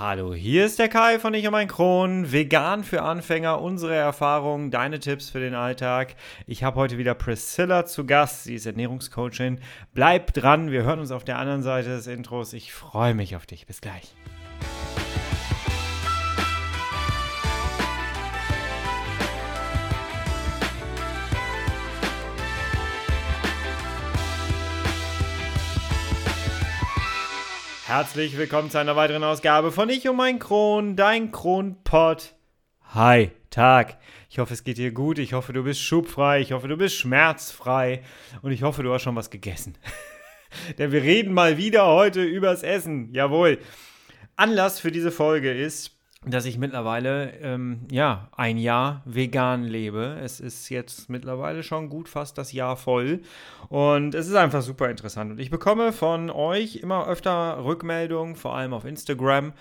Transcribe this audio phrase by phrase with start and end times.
[0.00, 2.32] Hallo, hier ist der Kai von Ich und mein Kron.
[2.32, 6.14] Vegan für Anfänger, unsere Erfahrungen, deine Tipps für den Alltag.
[6.46, 8.44] Ich habe heute wieder Priscilla zu Gast.
[8.44, 9.60] Sie ist Ernährungscoachin.
[9.92, 12.54] Bleib dran, wir hören uns auf der anderen Seite des Intros.
[12.54, 13.66] Ich freue mich auf dich.
[13.66, 14.14] Bis gleich.
[27.90, 32.36] Herzlich willkommen zu einer weiteren Ausgabe von Ich und mein Kron, dein Kronpott.
[32.94, 33.98] Hi, Tag.
[34.28, 35.18] Ich hoffe, es geht dir gut.
[35.18, 36.40] Ich hoffe, du bist schubfrei.
[36.40, 38.04] Ich hoffe, du bist schmerzfrei.
[38.42, 39.76] Und ich hoffe, du hast schon was gegessen.
[40.78, 43.12] Denn wir reden mal wieder heute übers Essen.
[43.12, 43.58] Jawohl.
[44.36, 50.18] Anlass für diese Folge ist, dass ich mittlerweile ähm, ja ein Jahr vegan lebe.
[50.22, 53.22] Es ist jetzt mittlerweile schon gut fast das Jahr voll
[53.70, 55.32] und es ist einfach super interessant.
[55.32, 59.54] Und ich bekomme von euch immer öfter Rückmeldungen, vor allem auf Instagram,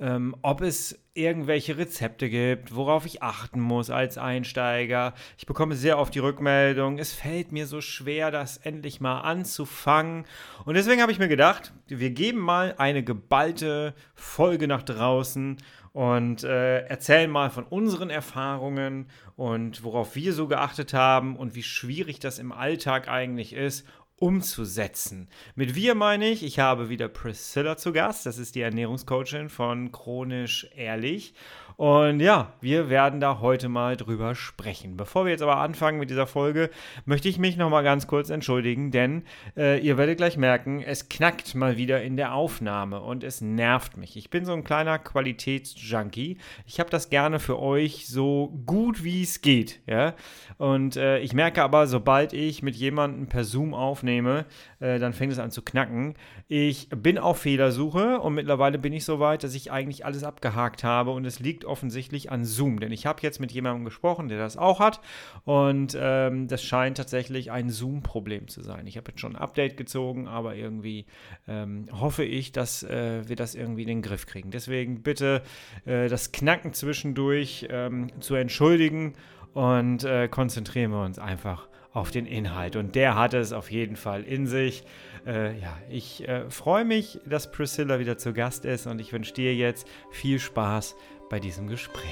[0.00, 5.12] ähm, ob es irgendwelche Rezepte gibt, worauf ich achten muss als Einsteiger.
[5.36, 10.24] Ich bekomme sehr oft die Rückmeldung, es fällt mir so schwer, das endlich mal anzufangen.
[10.64, 15.58] Und deswegen habe ich mir gedacht, wir geben mal eine geballte Folge nach draußen
[15.96, 21.62] und äh, erzählen mal von unseren Erfahrungen und worauf wir so geachtet haben und wie
[21.62, 23.86] schwierig das im Alltag eigentlich ist,
[24.18, 25.30] umzusetzen.
[25.54, 29.90] Mit wir meine ich, ich habe wieder Priscilla zu Gast, das ist die Ernährungscoachin von
[29.90, 31.32] Chronisch Ehrlich.
[31.76, 34.96] Und ja, wir werden da heute mal drüber sprechen.
[34.96, 36.70] Bevor wir jetzt aber anfangen mit dieser Folge,
[37.04, 39.24] möchte ich mich noch mal ganz kurz entschuldigen, denn
[39.58, 43.98] äh, ihr werdet gleich merken, es knackt mal wieder in der Aufnahme und es nervt
[43.98, 44.16] mich.
[44.16, 46.38] Ich bin so ein kleiner Qualitätsjunkie.
[46.66, 50.14] Ich habe das gerne für euch so gut wie es geht, ja.
[50.56, 54.46] Und äh, ich merke aber, sobald ich mit jemandem per Zoom aufnehme,
[54.80, 56.14] äh, dann fängt es an zu knacken.
[56.48, 60.84] Ich bin auf Fehlersuche und mittlerweile bin ich so weit, dass ich eigentlich alles abgehakt
[60.84, 64.38] habe und es liegt offensichtlich an Zoom, denn ich habe jetzt mit jemandem gesprochen, der
[64.38, 65.00] das auch hat
[65.44, 68.86] und ähm, das scheint tatsächlich ein Zoom-Problem zu sein.
[68.86, 71.06] Ich habe jetzt schon ein Update gezogen, aber irgendwie
[71.48, 74.50] ähm, hoffe ich, dass äh, wir das irgendwie in den Griff kriegen.
[74.50, 75.42] Deswegen bitte
[75.84, 79.14] äh, das Knacken zwischendurch ähm, zu entschuldigen
[79.54, 82.76] und äh, konzentrieren wir uns einfach auf den Inhalt.
[82.76, 84.84] Und der hat es auf jeden Fall in sich.
[85.26, 89.32] Äh, ja, ich äh, freue mich, dass Priscilla wieder zu Gast ist und ich wünsche
[89.32, 90.94] dir jetzt viel Spaß
[91.30, 92.04] bei diesem Gespräch.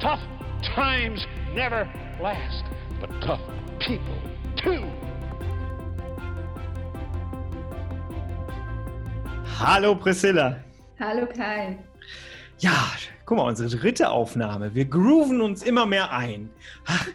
[0.00, 0.20] Tough
[0.74, 1.86] times never
[2.20, 2.64] last,
[3.00, 3.40] but tough
[3.78, 4.16] people
[4.56, 4.82] too.
[9.60, 10.64] Hallo Priscilla.
[10.98, 11.78] Hallo Kai.
[12.60, 12.90] Ja,
[13.24, 14.74] guck mal, unsere dritte Aufnahme.
[14.74, 16.50] Wir grooven uns immer mehr ein.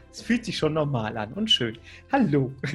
[0.09, 1.77] Es fühlt sich schon normal an und schön.
[2.13, 2.53] Hallo.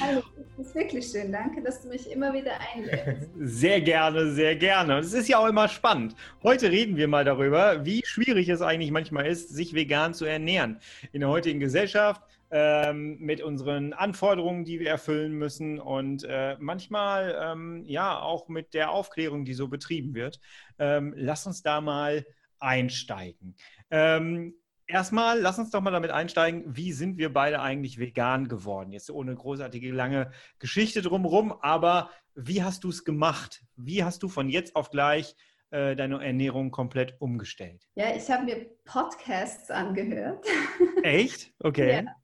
[0.00, 0.22] Hallo,
[0.56, 1.32] das ist wirklich schön.
[1.32, 3.30] Danke, dass du mich immer wieder einlädst.
[3.40, 4.98] Sehr gerne, sehr gerne.
[4.98, 6.14] Und es ist ja auch immer spannend.
[6.44, 10.78] Heute reden wir mal darüber, wie schwierig es eigentlich manchmal ist, sich vegan zu ernähren.
[11.10, 17.36] In der heutigen Gesellschaft ähm, mit unseren Anforderungen, die wir erfüllen müssen und äh, manchmal
[17.40, 20.40] ähm, ja auch mit der Aufklärung, die so betrieben wird.
[20.78, 22.24] Ähm, lass uns da mal
[22.58, 23.56] einsteigen.
[23.90, 24.54] Ähm,
[24.86, 28.92] erstmal, lass uns doch mal damit einsteigen, wie sind wir beide eigentlich vegan geworden?
[28.92, 33.62] Jetzt ohne großartige lange Geschichte drumherum, aber wie hast du es gemacht?
[33.76, 35.34] Wie hast du von jetzt auf gleich
[35.70, 37.88] äh, deine Ernährung komplett umgestellt?
[37.94, 40.46] Ja, ich habe mir Podcasts angehört.
[41.02, 41.52] Echt?
[41.60, 42.04] Okay.
[42.04, 42.14] Ja.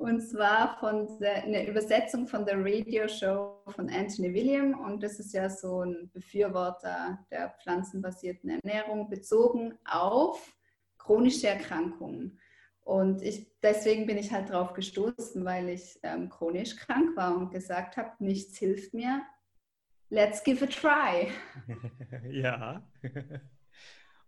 [0.00, 4.80] Und zwar von der, eine Übersetzung von der Radio Show von Anthony William.
[4.80, 10.56] Und das ist ja so ein Befürworter der pflanzenbasierten Ernährung bezogen auf
[10.96, 12.38] chronische Erkrankungen.
[12.80, 17.50] Und ich, deswegen bin ich halt drauf gestoßen, weil ich ähm, chronisch krank war und
[17.50, 19.20] gesagt habe, nichts hilft mir.
[20.08, 21.30] Let's give a try.
[22.30, 22.82] ja.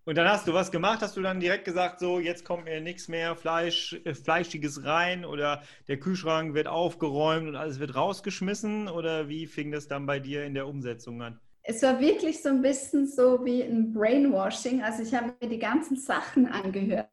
[0.04, 1.00] Und dann hast du was gemacht?
[1.00, 5.24] Hast du dann direkt gesagt, so jetzt kommt mir nichts mehr Fleisch, äh, Fleischiges rein
[5.24, 8.88] oder der Kühlschrank wird aufgeräumt und alles wird rausgeschmissen?
[8.88, 11.38] Oder wie fing das dann bei dir in der Umsetzung an?
[11.62, 14.82] Es war wirklich so ein bisschen so wie ein Brainwashing.
[14.82, 17.08] Also ich habe mir die ganzen Sachen angehört.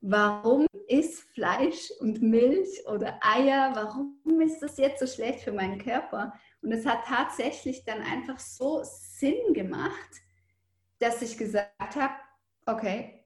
[0.00, 5.78] Warum ist Fleisch und Milch oder Eier, warum ist das jetzt so schlecht für meinen
[5.78, 6.32] Körper?
[6.62, 10.20] Und es hat tatsächlich dann einfach so Sinn gemacht
[11.00, 12.14] dass ich gesagt habe,
[12.66, 13.24] okay,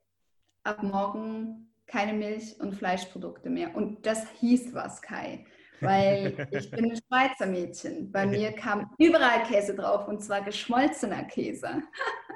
[0.62, 3.75] ab morgen keine Milch- und Fleischprodukte mehr.
[3.76, 5.44] Und das hieß was, Kai,
[5.81, 8.11] weil ich bin ein Schweizer Mädchen.
[8.11, 11.82] Bei mir kam überall Käse drauf und zwar geschmolzener Käse.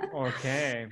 [0.12, 0.88] okay.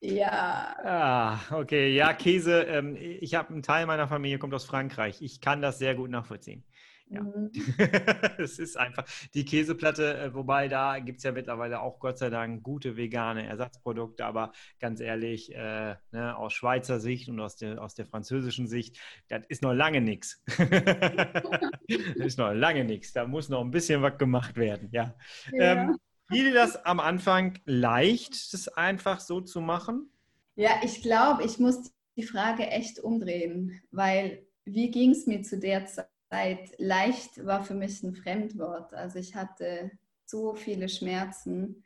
[0.00, 0.74] Ja.
[0.82, 1.94] Ah, okay.
[1.94, 2.62] Ja, Käse.
[2.62, 5.20] Ähm, ich habe einen Teil meiner Familie kommt aus Frankreich.
[5.20, 6.64] Ich kann das sehr gut nachvollziehen.
[7.10, 7.22] Ja.
[7.22, 7.50] Mhm.
[8.38, 9.04] es ist einfach
[9.34, 13.46] die Käseplatte, äh, wobei da gibt es ja mittlerweile auch Gott sei Dank gute vegane
[13.46, 18.68] Ersatzprodukte, aber ganz ehrlich, äh, ne, aus Schweizer Sicht und aus der, aus der französischen
[18.68, 18.98] Sicht,
[19.28, 20.40] das ist noch lange nichts.
[20.56, 23.12] das ist noch lange nichts.
[23.12, 25.16] Da muss noch ein bisschen was gemacht werden, ja.
[25.52, 25.72] ja.
[25.72, 25.96] Ähm,
[26.28, 30.12] fiel das am Anfang leicht, das einfach so zu machen?
[30.54, 35.58] Ja, ich glaube, ich muss die Frage echt umdrehen, weil wie ging es mir zu
[35.58, 36.06] der Zeit?
[36.30, 38.94] Leicht war für mich ein Fremdwort.
[38.94, 39.90] Also ich hatte
[40.24, 41.82] so viele Schmerzen,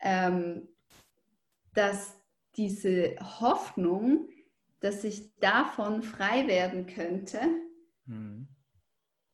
[0.00, 0.68] ähm,
[1.74, 2.14] dass
[2.56, 4.28] diese Hoffnung,
[4.80, 7.40] dass ich davon frei werden könnte,
[8.06, 8.48] mhm.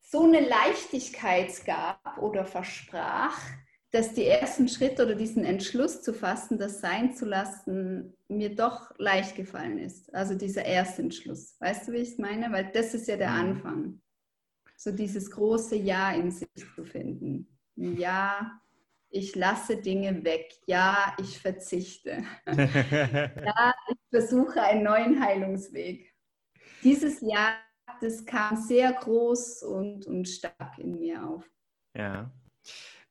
[0.00, 3.38] so eine Leichtigkeit gab oder versprach,
[3.92, 8.92] dass die ersten Schritte oder diesen Entschluss zu fassen, das sein zu lassen, mir doch
[8.98, 10.14] leicht gefallen ist.
[10.14, 11.56] Also dieser erste Entschluss.
[11.58, 12.52] Weißt du, wie ich es meine?
[12.52, 13.40] Weil das ist ja der mhm.
[13.40, 14.00] Anfang.
[14.82, 17.46] So dieses große Ja in sich zu finden.
[17.76, 18.62] Ja,
[19.10, 20.54] ich lasse Dinge weg.
[20.66, 22.24] Ja, ich verzichte.
[22.46, 26.14] ja, ich versuche einen neuen Heilungsweg.
[26.82, 27.58] Dieses Ja,
[28.00, 31.44] das kam sehr groß und, und stark in mir auf.
[31.94, 32.32] Ja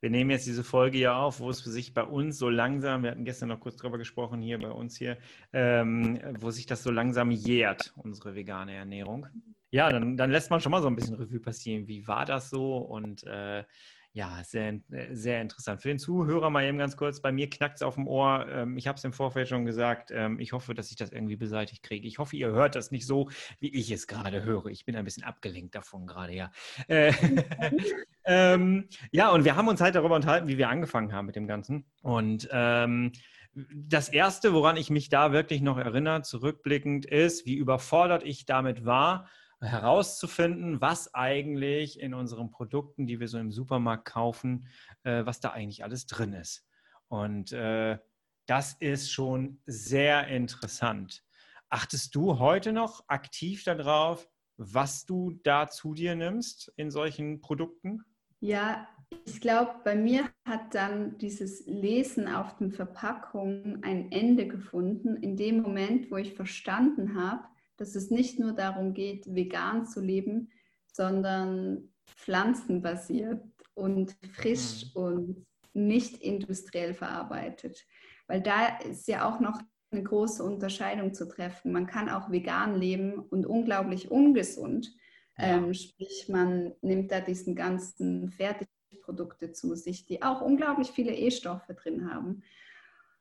[0.00, 3.10] wir nehmen jetzt diese Folge ja auf, wo es sich bei uns so langsam, wir
[3.10, 5.18] hatten gestern noch kurz drüber gesprochen hier bei uns hier,
[5.52, 9.26] ähm, wo sich das so langsam jährt, unsere vegane Ernährung.
[9.70, 11.86] Ja, dann, dann lässt man schon mal so ein bisschen Revue passieren.
[11.86, 12.78] Wie war das so?
[12.78, 13.64] Und äh,
[14.12, 14.80] ja, sehr,
[15.12, 15.82] sehr interessant.
[15.82, 18.44] Für den Zuhörer mal eben ganz kurz, bei mir knackt es auf dem Ohr.
[18.50, 20.10] Ähm, ich habe es im Vorfeld schon gesagt.
[20.12, 22.08] Ähm, ich hoffe, dass ich das irgendwie beseitigt kriege.
[22.08, 23.30] Ich hoffe, ihr hört das nicht so,
[23.60, 24.66] wie ich es gerade höre.
[24.66, 26.50] Ich bin ein bisschen abgelenkt davon gerade, ja.
[26.88, 27.12] Äh,
[28.24, 31.46] ähm, ja, und wir haben uns halt darüber unterhalten, wie wir angefangen haben mit dem
[31.46, 31.86] Ganzen.
[32.02, 33.12] Und ähm,
[33.54, 38.84] das Erste, woran ich mich da wirklich noch erinnere, zurückblickend, ist, wie überfordert ich damit
[38.84, 39.28] war
[39.60, 44.66] herauszufinden, was eigentlich in unseren Produkten, die wir so im Supermarkt kaufen,
[45.02, 46.66] äh, was da eigentlich alles drin ist.
[47.08, 47.98] Und äh,
[48.46, 51.22] das ist schon sehr interessant.
[51.68, 58.04] Achtest du heute noch aktiv darauf, was du da zu dir nimmst in solchen Produkten?
[58.40, 58.88] Ja,
[59.26, 65.36] ich glaube, bei mir hat dann dieses Lesen auf den Verpackungen ein Ende gefunden, in
[65.36, 67.44] dem Moment, wo ich verstanden habe,
[67.80, 70.50] dass es nicht nur darum geht, vegan zu leben,
[70.92, 73.42] sondern pflanzenbasiert
[73.74, 75.02] und frisch mhm.
[75.02, 77.86] und nicht industriell verarbeitet.
[78.26, 79.58] Weil da ist ja auch noch
[79.90, 81.72] eine große Unterscheidung zu treffen.
[81.72, 84.94] Man kann auch vegan leben und unglaublich ungesund.
[85.38, 85.56] Ja.
[85.56, 91.72] Ähm, sprich, man nimmt da diesen ganzen Fertigprodukte zu sich, die auch unglaublich viele E-Stoffe
[91.72, 92.42] drin haben.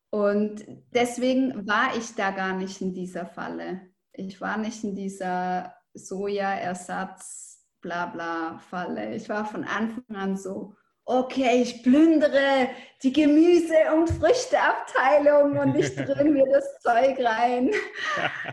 [0.10, 3.89] Und deswegen war ich da gar nicht in dieser Falle
[4.28, 9.16] ich war nicht in dieser Sojaersatz, bla bla Falle.
[9.16, 10.76] Ich war von Anfang an so,
[11.06, 12.70] okay, ich plündere
[13.02, 17.72] die Gemüse- und Früchteabteilung und ich dröhne mir das Zeug rein.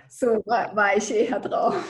[0.09, 1.83] So war, war, ich eher drauf.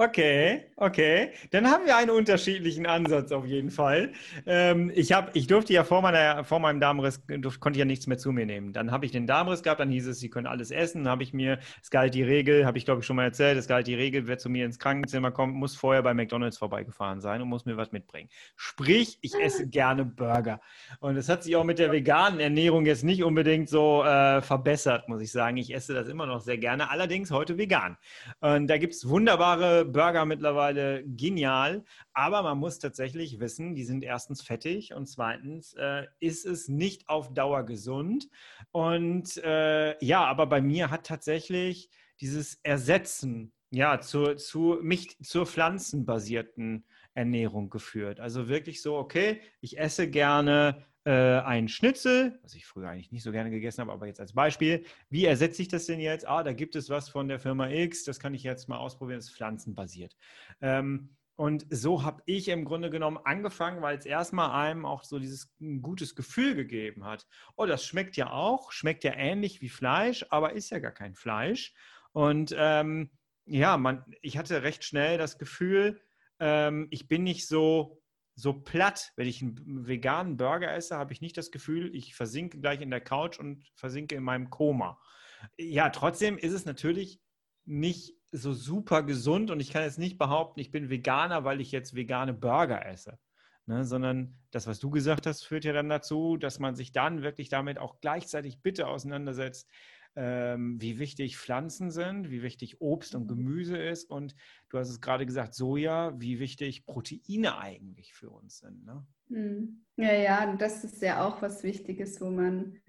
[0.00, 1.32] Okay, okay.
[1.50, 4.12] Dann haben wir einen unterschiedlichen Ansatz auf jeden Fall.
[4.46, 8.06] Ähm, ich, hab, ich durfte ja vor, meiner, vor meinem Darmriss, durfte, konnte ja nichts
[8.06, 8.72] mehr zu mir nehmen.
[8.72, 11.02] Dann habe ich den Darmriss gehabt, dann hieß es, Sie können alles essen.
[11.02, 13.58] Dann habe ich mir, es galt die Regel, habe ich glaube ich schon mal erzählt,
[13.58, 17.20] es galt die Regel, wer zu mir ins Krankenzimmer kommt, muss vorher bei McDonalds vorbeigefahren
[17.20, 18.28] sein und muss mir was mitbringen.
[18.54, 20.60] Sprich, ich esse gerne Burger.
[21.00, 25.08] Und es hat sich auch mit der veganen Ernährung jetzt nicht unbedingt so äh, verbessert,
[25.08, 25.56] muss ich sagen.
[25.56, 27.96] Ich esse das immer noch sehr gerne, allerdings heute vegan.
[28.38, 34.04] Und da gibt es wunderbare Burger mittlerweile genial, aber man muss tatsächlich wissen, die sind
[34.04, 38.28] erstens fettig und zweitens äh, ist es nicht auf Dauer gesund.
[38.70, 41.90] Und äh, ja, aber bei mir hat tatsächlich
[42.20, 48.20] dieses Ersetzen ja, zu, zu, mich zur pflanzenbasierten Ernährung geführt.
[48.20, 53.22] Also wirklich so, okay, ich esse gerne äh, ein Schnitzel, was ich früher eigentlich nicht
[53.22, 54.84] so gerne gegessen habe, aber jetzt als Beispiel.
[55.08, 56.28] Wie ersetze ich das denn jetzt?
[56.28, 59.18] Ah, da gibt es was von der Firma X, das kann ich jetzt mal ausprobieren,
[59.18, 60.14] das ist pflanzenbasiert.
[60.60, 65.18] Ähm, und so habe ich im Grunde genommen angefangen, weil es erstmal einem auch so
[65.18, 67.26] dieses ein gutes Gefühl gegeben hat.
[67.56, 71.14] Oh, das schmeckt ja auch, schmeckt ja ähnlich wie Fleisch, aber ist ja gar kein
[71.14, 71.72] Fleisch.
[72.12, 73.12] Und ähm,
[73.46, 76.02] ja, man, ich hatte recht schnell das Gefühl,
[76.38, 78.02] ähm, ich bin nicht so
[78.38, 79.12] so platt.
[79.16, 82.90] Wenn ich einen veganen Burger esse, habe ich nicht das Gefühl, ich versinke gleich in
[82.90, 85.00] der Couch und versinke in meinem Koma.
[85.56, 87.20] Ja, trotzdem ist es natürlich
[87.64, 91.72] nicht so super gesund und ich kann jetzt nicht behaupten, ich bin Veganer, weil ich
[91.72, 93.18] jetzt vegane Burger esse.
[93.66, 97.22] Ne, sondern das, was du gesagt hast, führt ja dann dazu, dass man sich dann
[97.22, 99.68] wirklich damit auch gleichzeitig bitte auseinandersetzt,
[100.20, 103.28] ähm, wie wichtig Pflanzen sind, wie wichtig Obst und mhm.
[103.28, 104.34] Gemüse ist und
[104.68, 108.84] du hast es gerade gesagt, Soja, wie wichtig Proteine eigentlich für uns sind.
[108.84, 109.06] Ne?
[109.28, 109.84] Mhm.
[109.96, 112.80] Ja, ja, das ist ja auch was Wichtiges, wo man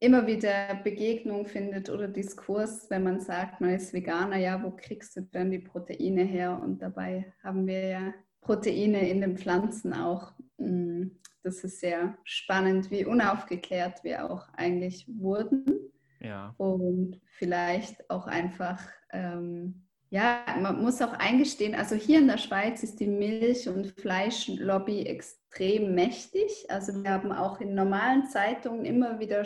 [0.00, 5.16] immer wieder Begegnung findet oder Diskurs, wenn man sagt, man ist Veganer, ja, wo kriegst
[5.16, 6.60] du dann die Proteine her?
[6.62, 10.34] Und dabei haben wir ja Proteine in den Pflanzen auch.
[10.58, 11.08] Mm,
[11.42, 15.90] das ist sehr spannend, wie unaufgeklärt wir auch eigentlich wurden.
[16.20, 16.54] Ja.
[16.58, 22.82] Und vielleicht auch einfach, ähm, ja, man muss auch eingestehen, also hier in der Schweiz
[22.82, 26.66] ist die Milch- und Fleischlobby extrem mächtig.
[26.68, 29.44] Also wir haben auch in normalen Zeitungen immer wieder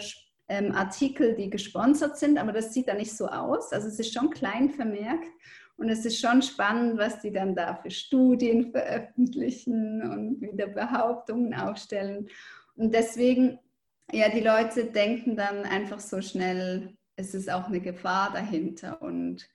[0.49, 3.73] ähm, Artikel, die gesponsert sind, aber das sieht da nicht so aus.
[3.73, 5.28] Also es ist schon klein vermerkt
[5.76, 11.54] und es ist schon spannend, was die dann da für Studien veröffentlichen und wieder Behauptungen
[11.54, 12.28] aufstellen.
[12.76, 13.59] Und deswegen,
[14.12, 19.49] ja, die Leute denken dann einfach so schnell, es ist auch eine Gefahr dahinter und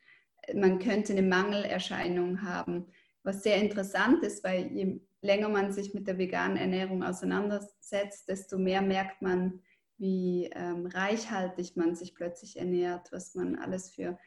[0.54, 2.88] man könnte eine Mangelerscheinung haben.
[3.24, 8.58] Was sehr interessant ist, weil je länger man sich mit der veganen Ernährung auseinandersetzt, desto
[8.58, 9.62] mehr merkt man,
[9.98, 14.18] wie ähm, reichhaltig man sich plötzlich ernährt, was man alles für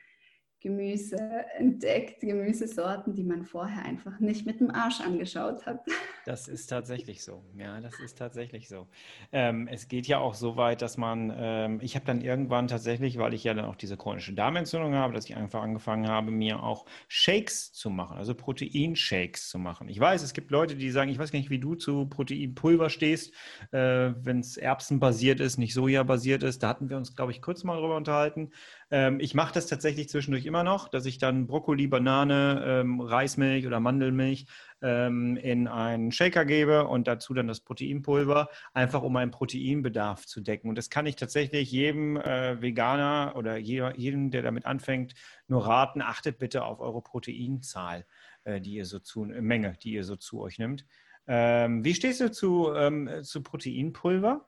[0.63, 1.19] Gemüse
[1.59, 5.81] entdeckt, Gemüsesorten, die man vorher einfach nicht mit dem Arsch angeschaut hat.
[6.25, 7.43] Das ist tatsächlich so.
[7.59, 8.87] Ja, das ist tatsächlich so.
[9.33, 13.19] Ähm, es geht ja auch so weit, dass man, ähm, ich habe dann irgendwann tatsächlich,
[13.19, 16.63] weil ich ja dann auch diese chronische Darmentzündung habe, dass ich einfach angefangen habe, mir
[16.63, 19.89] auch Shakes zu machen, also Proteinshakes zu machen.
[19.89, 22.89] Ich weiß, es gibt Leute, die sagen, ich weiß gar nicht, wie du zu Proteinpulver
[22.89, 23.35] stehst,
[23.73, 26.63] äh, wenn es erbsenbasiert ist, nicht sojabasiert ist.
[26.63, 28.53] Da hatten wir uns, glaube ich, kurz mal drüber unterhalten.
[28.93, 33.67] Ähm, ich mache das tatsächlich zwischendurch immer noch, dass ich dann Brokkoli, Banane, ähm, Reismilch
[33.67, 34.45] oder Mandelmilch
[34.83, 40.43] ähm, in einen Shaker gebe und dazu dann das Proteinpulver, einfach um meinen Proteinbedarf zu
[40.43, 40.69] decken.
[40.69, 45.15] Und das kann ich tatsächlich jedem äh, Veganer oder jeder, jedem, der damit anfängt,
[45.49, 48.05] nur raten, achtet bitte auf eure Proteinzahl,
[48.45, 50.85] äh, die ihr so zu, Menge, die ihr so zu euch nimmt.
[51.27, 54.47] Ähm, wie stehst du zu, ähm, zu Proteinpulver?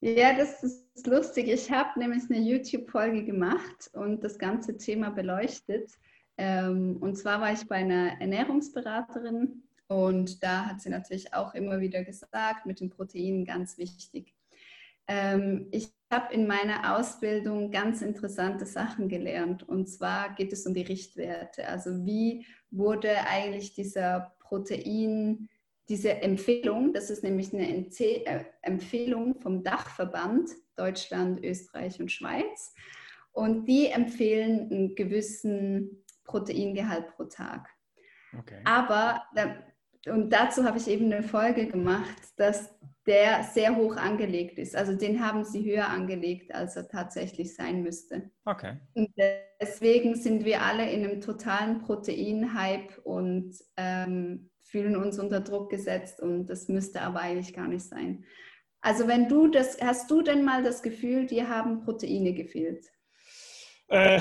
[0.00, 1.48] Ja, das ist lustig.
[1.48, 5.90] Ich habe nämlich eine YouTube-Folge gemacht und das ganze Thema beleuchtet.
[6.36, 11.80] Ähm, und zwar war ich bei einer Ernährungsberaterin und da hat sie natürlich auch immer
[11.80, 14.34] wieder gesagt, mit den Proteinen ganz wichtig.
[15.08, 20.74] Ähm, ich habe in meiner Ausbildung ganz interessante Sachen gelernt und zwar geht es um
[20.74, 21.66] die Richtwerte.
[21.68, 25.48] Also wie wurde eigentlich dieser Protein
[25.88, 32.74] diese Empfehlung, das ist nämlich eine äh, Empfehlung vom Dachverband Deutschland, Österreich und Schweiz.
[33.32, 37.68] Und die empfehlen einen gewissen Proteingehalt pro Tag.
[38.38, 38.60] Okay.
[38.64, 39.22] Aber,
[40.06, 42.74] und dazu habe ich eben eine Folge gemacht, dass
[43.06, 44.74] der sehr hoch angelegt ist.
[44.74, 48.30] Also den haben sie höher angelegt, als er tatsächlich sein müsste.
[48.44, 48.78] Okay.
[48.94, 49.10] Und
[49.60, 56.20] deswegen sind wir alle in einem totalen Protein-Hype und ähm, fühlen uns unter Druck gesetzt
[56.20, 58.24] und das müsste aber eigentlich gar nicht sein.
[58.82, 62.84] Also wenn du das, hast du denn mal das Gefühl, dir haben Proteine gefehlt?
[63.88, 64.20] Äh,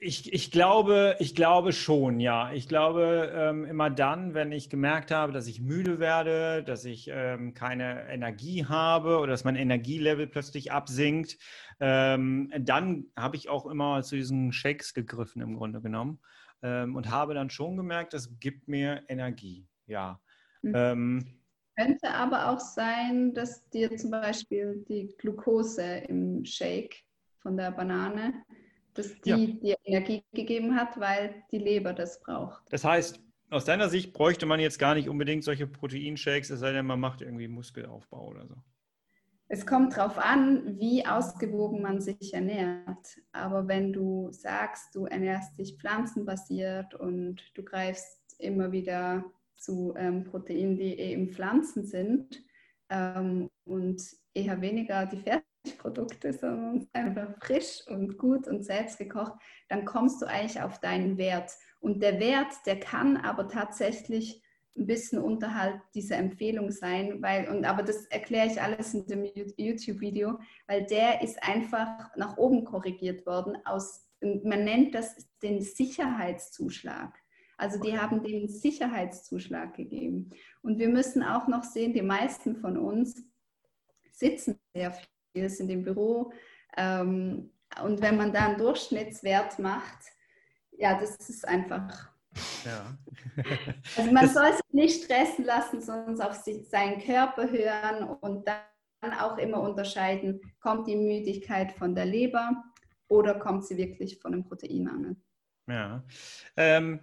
[0.00, 2.50] ich, ich, glaube, ich glaube schon, ja.
[2.54, 7.10] Ich glaube ähm, immer dann, wenn ich gemerkt habe, dass ich müde werde, dass ich
[7.12, 11.36] ähm, keine Energie habe oder dass mein Energielevel plötzlich absinkt,
[11.78, 16.20] ähm, dann habe ich auch immer zu diesen Shakes gegriffen im Grunde genommen
[16.62, 20.20] ähm, und habe dann schon gemerkt, das gibt mir Energie, ja.
[20.62, 20.72] Mhm.
[20.74, 21.40] Ähm,
[21.76, 27.02] Könnte aber auch sein, dass dir zum Beispiel die Glucose im Shake
[27.40, 28.44] von der Banane,
[28.94, 29.36] dass die ja.
[29.36, 32.62] dir Energie gegeben hat, weil die Leber das braucht.
[32.70, 36.72] Das heißt, aus deiner Sicht bräuchte man jetzt gar nicht unbedingt solche Proteinshakes, es sei
[36.72, 38.54] denn, man macht irgendwie Muskelaufbau oder so.
[39.48, 43.20] Es kommt darauf an, wie ausgewogen man sich ernährt.
[43.32, 49.24] Aber wenn du sagst, du ernährst dich pflanzenbasiert und du greifst immer wieder
[49.56, 52.42] zu ähm, Proteinen, die eben Pflanzen sind
[52.90, 54.02] ähm, und
[54.34, 59.34] eher weniger die Fertigprodukte, sondern einfach frisch und gut und selbst gekocht,
[59.68, 61.52] dann kommst du eigentlich auf deinen Wert.
[61.80, 64.42] Und der Wert, der kann aber tatsächlich
[64.76, 69.24] ein bisschen unterhalb dieser Empfehlung sein, weil, und aber das erkläre ich alles in dem
[69.56, 77.14] YouTube-Video, weil der ist einfach nach oben korrigiert worden aus, man nennt das den Sicherheitszuschlag.
[77.56, 80.30] Also die haben den Sicherheitszuschlag gegeben.
[80.62, 83.22] Und wir müssen auch noch sehen, die meisten von uns
[84.12, 84.92] sitzen sehr
[85.32, 86.32] viel, sind im Büro.
[86.76, 87.50] Ähm,
[87.82, 89.98] und wenn man da einen Durchschnittswert macht,
[90.72, 92.14] ja, das ist einfach
[92.64, 92.98] ja.
[93.96, 98.48] also man das soll sich nicht stressen lassen, sondern auf sich, seinen Körper hören und
[99.20, 102.64] auch immer unterscheiden, kommt die Müdigkeit von der Leber
[103.08, 105.16] oder kommt sie wirklich von einem Proteinmangel.
[105.66, 106.04] Ja.
[106.58, 107.00] Ähm,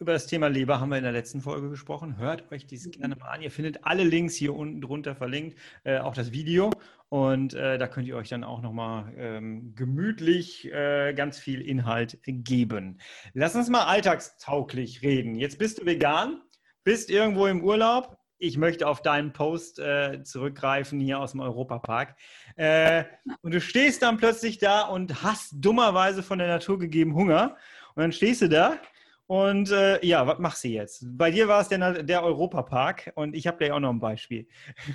[0.00, 2.18] über das Thema Leber haben wir in der letzten Folge gesprochen.
[2.18, 2.90] Hört euch dies mhm.
[2.92, 3.42] gerne mal an.
[3.42, 6.70] Ihr findet alle Links hier unten drunter verlinkt, äh, auch das Video.
[7.08, 12.18] Und äh, da könnt ihr euch dann auch nochmal ähm, gemütlich äh, ganz viel Inhalt
[12.24, 13.00] geben.
[13.32, 15.36] Lass uns mal alltagstauglich reden.
[15.36, 16.40] Jetzt bist du vegan,
[16.82, 18.16] bist irgendwo im Urlaub.
[18.38, 22.16] Ich möchte auf deinen Post äh, zurückgreifen hier aus dem Europapark.
[22.56, 23.04] Äh,
[23.42, 27.56] und du stehst dann plötzlich da und hast dummerweise von der Natur gegeben Hunger
[28.00, 28.78] und dann stehst du da
[29.26, 31.04] und äh, ja, was machst du jetzt?
[31.18, 34.00] Bei dir war es der, der Europapark und ich habe da ja auch noch ein
[34.00, 34.48] Beispiel.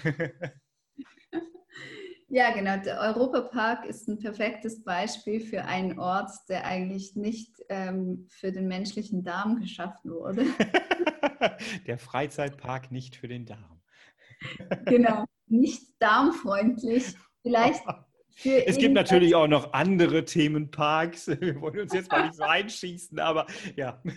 [2.29, 2.77] ja, genau.
[2.77, 8.67] Der Europapark ist ein perfektes Beispiel für einen Ort, der eigentlich nicht ähm, für den
[8.67, 10.47] menschlichen Darm geschaffen wurde.
[11.85, 13.83] der Freizeitpark nicht für den Darm.
[14.85, 17.15] genau, nicht darmfreundlich.
[17.43, 17.83] Vielleicht
[18.43, 21.27] es gibt natürlich auch noch andere Themenparks.
[21.41, 24.01] Wir wollen uns jetzt mal nicht so einschießen, aber ja.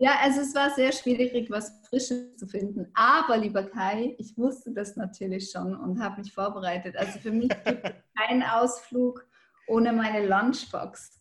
[0.00, 2.88] Ja, also es war sehr schwierig, was Frisches zu finden.
[2.94, 6.96] Aber, lieber Kai, ich wusste das natürlich schon und habe mich vorbereitet.
[6.96, 9.26] Also für mich gibt es keinen Ausflug
[9.66, 11.20] ohne meine Lunchbox.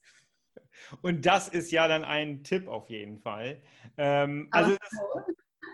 [1.02, 3.64] Und das ist ja dann ein Tipp auf jeden Fall.
[3.98, 4.92] Ähm, also das,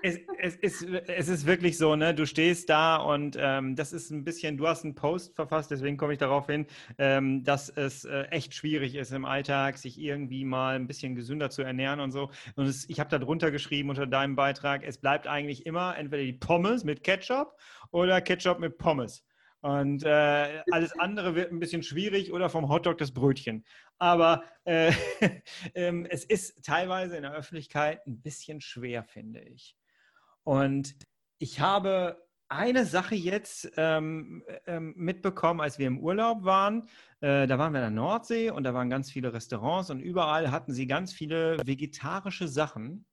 [0.01, 2.13] es, es, es, es, ist wirklich so, ne?
[2.13, 5.97] Du stehst da und ähm, das ist ein bisschen, du hast einen Post verfasst, deswegen
[5.97, 6.65] komme ich darauf hin,
[6.97, 11.50] ähm, dass es äh, echt schwierig ist im Alltag, sich irgendwie mal ein bisschen gesünder
[11.50, 12.29] zu ernähren und so.
[12.55, 16.23] Und es, ich habe da drunter geschrieben unter deinem Beitrag, es bleibt eigentlich immer entweder
[16.23, 17.57] die Pommes mit Ketchup
[17.91, 19.23] oder Ketchup mit Pommes.
[19.63, 23.63] Und äh, alles andere wird ein bisschen schwierig oder vom Hotdog das Brötchen.
[23.97, 24.91] Aber äh,
[25.73, 29.77] äh, es ist teilweise in der Öffentlichkeit ein bisschen schwer, finde ich.
[30.43, 30.95] Und
[31.39, 36.88] ich habe eine Sache jetzt ähm, ähm, mitbekommen, als wir im Urlaub waren.
[37.19, 40.51] Äh, da waren wir in der Nordsee und da waren ganz viele Restaurants und überall
[40.51, 43.05] hatten sie ganz viele vegetarische Sachen.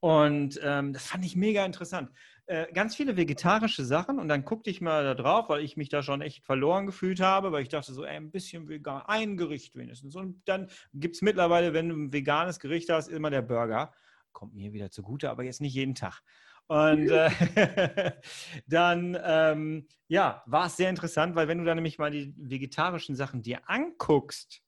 [0.00, 2.12] Und ähm, das fand ich mega interessant.
[2.46, 5.88] Äh, ganz viele vegetarische Sachen und dann guckte ich mal da drauf, weil ich mich
[5.88, 9.36] da schon echt verloren gefühlt habe, weil ich dachte so, ey, ein bisschen vegan, ein
[9.36, 10.14] Gericht wenigstens.
[10.14, 13.92] Und dann gibt es mittlerweile, wenn du ein veganes Gericht hast, immer der Burger.
[14.30, 16.22] Kommt mir wieder zugute, aber jetzt nicht jeden Tag.
[16.68, 18.12] Und äh,
[18.66, 23.16] dann, ähm, ja, war es sehr interessant, weil wenn du dann nämlich mal die vegetarischen
[23.16, 24.62] Sachen dir anguckst,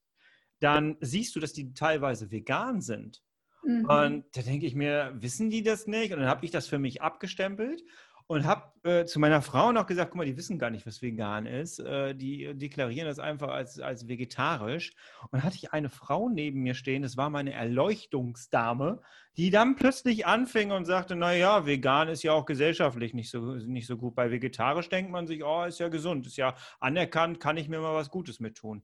[0.59, 3.23] dann siehst du, dass die teilweise vegan sind.
[3.63, 3.85] Mhm.
[3.85, 6.13] Und da denke ich mir, wissen die das nicht?
[6.13, 7.83] Und dann habe ich das für mich abgestempelt
[8.31, 11.01] und habe äh, zu meiner Frau noch gesagt, guck mal, die wissen gar nicht, was
[11.01, 11.79] vegan ist.
[11.79, 14.93] Äh, die deklarieren das einfach als, als vegetarisch.
[15.31, 19.01] Und hatte ich eine Frau neben mir stehen, das war meine Erleuchtungsdame,
[19.35, 23.85] die dann plötzlich anfing und sagte, naja, vegan ist ja auch gesellschaftlich nicht so, nicht
[23.85, 24.15] so gut.
[24.15, 27.81] Bei vegetarisch denkt man sich, oh, ist ja gesund, ist ja anerkannt, kann ich mir
[27.81, 28.81] mal was Gutes mit tun.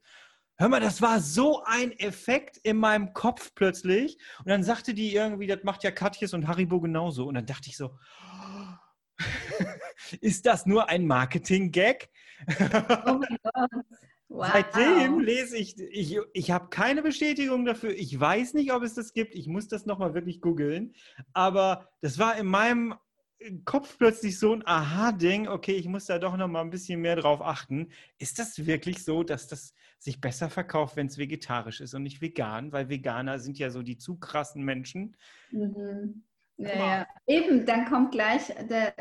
[0.57, 4.17] Hör mal, das war so ein Effekt in meinem Kopf plötzlich.
[4.39, 7.27] Und dann sagte die irgendwie, das macht ja Katjes und Haribo genauso.
[7.27, 7.91] Und dann dachte ich so,
[10.21, 12.10] ist das nur ein Marketing-Gag?
[13.06, 13.71] Oh mein Gott.
[14.30, 14.49] Wow.
[14.51, 17.91] Seitdem lese ich, ich, ich habe keine Bestätigung dafür.
[17.91, 19.36] Ich weiß nicht, ob es das gibt.
[19.36, 20.93] Ich muss das nochmal wirklich googeln.
[21.32, 22.95] Aber das war in meinem
[23.63, 25.47] Kopf plötzlich so ein Aha-Ding.
[25.47, 27.89] Okay, ich muss da doch nochmal ein bisschen mehr drauf achten.
[28.17, 32.21] Ist das wirklich so, dass das sich besser verkauft, wenn es vegetarisch ist und nicht
[32.21, 32.73] vegan?
[32.73, 35.15] Weil Veganer sind ja so die zu krassen Menschen.
[35.51, 36.23] Mhm.
[36.58, 38.93] Ja, ja, eben, dann kommt gleich der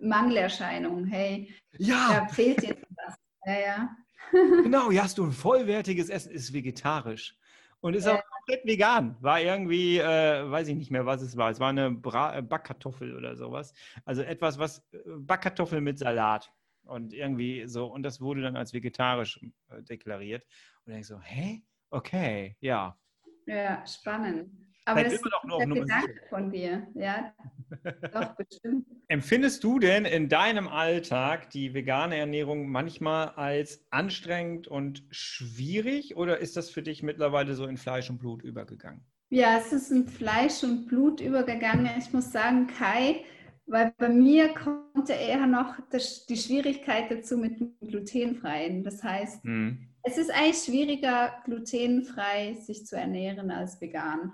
[0.00, 1.06] Mangelerscheinung.
[1.06, 2.08] Hey, ja.
[2.08, 3.14] da fehlt jetzt was.
[3.46, 3.96] Ja, ja.
[4.62, 7.36] genau, ja, hast du ein vollwertiges Essen, ist vegetarisch.
[7.80, 8.16] Und ist ja.
[8.16, 9.16] auch komplett vegan.
[9.20, 11.50] War irgendwie, äh, weiß ich nicht mehr, was es war.
[11.50, 13.72] Es war eine Bra äh, Backkartoffel oder sowas.
[14.04, 16.52] Also etwas, was äh, Backkartoffel mit Salat.
[16.82, 20.44] Und irgendwie so, und das wurde dann als vegetarisch äh, deklariert.
[20.84, 21.62] Und dann ich so, hä?
[21.90, 22.98] Okay, ja.
[23.46, 24.50] Ja, spannend.
[24.88, 27.34] Aber das ist noch der Gedanke von dir, ja,
[28.12, 28.86] doch bestimmt.
[29.08, 36.38] Empfindest du denn in deinem Alltag die vegane Ernährung manchmal als anstrengend und schwierig oder
[36.38, 39.04] ist das für dich mittlerweile so in Fleisch und Blut übergegangen?
[39.28, 41.90] Ja, es ist in Fleisch und Blut übergegangen.
[41.98, 43.24] Ich muss sagen, Kai,
[43.66, 48.84] weil bei mir kommt ja eher noch das, die Schwierigkeit dazu mit glutenfreien.
[48.84, 49.86] Das heißt, hm.
[50.02, 54.32] es ist eigentlich schwieriger, glutenfrei sich zu ernähren als vegan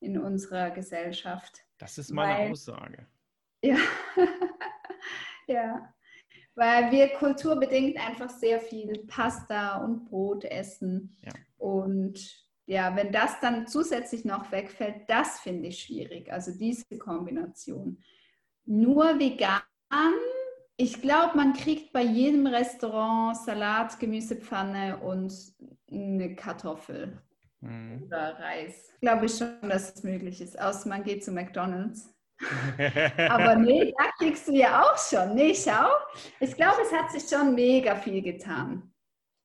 [0.00, 1.64] in unserer Gesellschaft.
[1.78, 3.06] Das ist meine Weil, Aussage.
[3.62, 3.76] Ja,
[5.46, 5.94] ja.
[6.54, 11.16] Weil wir kulturbedingt einfach sehr viel Pasta und Brot essen.
[11.22, 11.32] Ja.
[11.58, 16.32] Und ja, wenn das dann zusätzlich noch wegfällt, das finde ich schwierig.
[16.32, 18.02] Also diese Kombination.
[18.64, 19.62] Nur vegan
[20.76, 25.32] Ich glaube, man kriegt bei jedem Restaurant Salat, Gemüsepfanne und
[25.90, 27.20] eine Kartoffel
[27.60, 28.04] mhm.
[28.06, 28.92] oder Reis.
[29.00, 30.60] Glaube ich schon, dass es möglich ist.
[30.60, 32.14] Außer man geht zu McDonald's.
[33.28, 35.34] Aber nee, da kriegst du ja auch schon.
[35.34, 35.88] Nee, schau.
[36.40, 38.90] Ich glaube, es hat sich schon mega viel getan.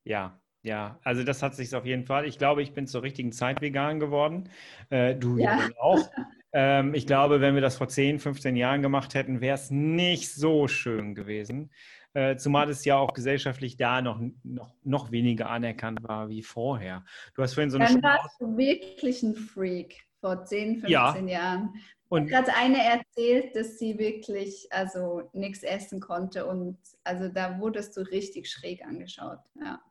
[0.05, 2.25] Ja, ja, also das hat sich auf jeden Fall.
[2.25, 4.49] Ich glaube, ich bin zur richtigen Zeit vegan geworden.
[4.89, 5.69] Äh, du ja.
[5.79, 6.09] auch.
[6.53, 10.33] Ähm, ich glaube, wenn wir das vor 10, 15 Jahren gemacht hätten, wäre es nicht
[10.33, 11.69] so schön gewesen.
[12.15, 17.03] Äh, zumal es ja auch gesellschaftlich da noch, noch, noch weniger anerkannt war wie vorher.
[17.33, 21.17] Du hast vorhin so eine Dann warst du wirklich ein Freak vor 10, 15 ja.
[21.19, 21.73] Jahren.
[22.07, 27.97] Und gerade eine erzählt, dass sie wirklich also nichts essen konnte und also da wurdest
[27.97, 29.39] du richtig schräg angeschaut.
[29.61, 29.81] Ja.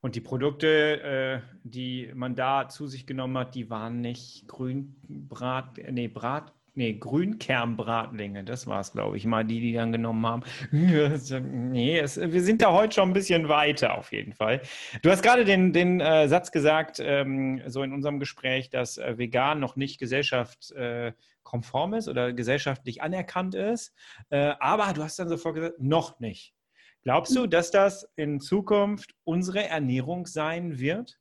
[0.00, 5.78] Und die Produkte, äh, die man da zu sich genommen hat, die waren nicht Grünbrat,
[5.90, 10.42] nee, Brat, nee, Grünkernbratlinge, das war es, glaube ich, mal, die, die dann genommen haben.
[10.70, 14.62] nee, es, wir sind da heute schon ein bisschen weiter auf jeden Fall.
[15.02, 19.18] Du hast gerade den, den äh, Satz gesagt, ähm, so in unserem Gespräch, dass äh,
[19.18, 23.94] vegan noch nicht gesellschaftskonform ist oder gesellschaftlich anerkannt ist.
[24.30, 26.54] Äh, aber du hast dann sofort gesagt, noch nicht.
[27.02, 31.18] Glaubst du, dass das in Zukunft unsere Ernährung sein wird?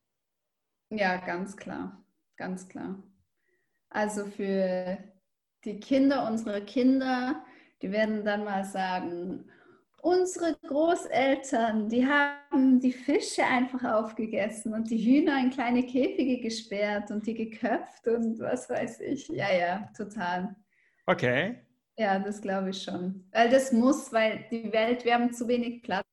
[0.90, 2.04] Ja, ganz klar,
[2.36, 3.02] ganz klar.
[3.90, 4.98] Also für
[5.66, 7.44] die Kinder unserer Kinder,
[7.82, 9.46] die werden dann mal sagen,
[10.02, 17.12] unsere Großeltern, die haben die Fische einfach aufgegessen und die Hühner in kleine Käfige gesperrt
[17.12, 19.28] und die geköpft und was weiß ich.
[19.30, 20.56] Ja, ja, total.
[21.06, 21.60] Okay.
[21.98, 23.28] Ja, das glaube ich schon.
[23.34, 26.06] Weil das muss, weil die Welt, wir haben zu wenig Platz.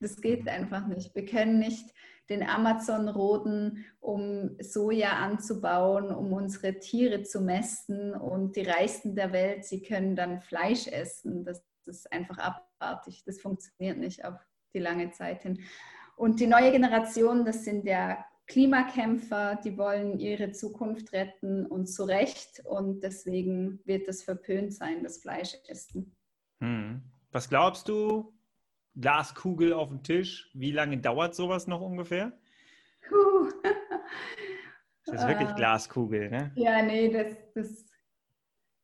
[0.00, 1.14] Das geht einfach nicht.
[1.14, 1.94] Wir können nicht
[2.30, 9.32] den Amazon roden, um Soja anzubauen, um unsere Tiere zu mästen und die Reichsten der
[9.32, 11.44] Welt, sie können dann Fleisch essen.
[11.44, 13.24] Das, das ist einfach abartig.
[13.26, 14.36] Das funktioniert nicht auf
[14.72, 15.60] die lange Zeit hin.
[16.16, 22.04] Und die neue Generation, das sind ja Klimakämpfer, die wollen ihre Zukunft retten und zu
[22.04, 22.62] Recht.
[22.64, 26.16] Und deswegen wird es verpönt sein, das Fleischessen.
[26.60, 27.02] Hm.
[27.32, 28.32] Was glaubst du?
[28.96, 30.50] Glaskugel auf dem Tisch.
[30.54, 32.32] Wie lange dauert sowas noch ungefähr?
[33.08, 33.48] Puh.
[35.06, 36.52] Das ist wirklich äh, Glaskugel, ne?
[36.54, 37.86] Ja, nee, das, das.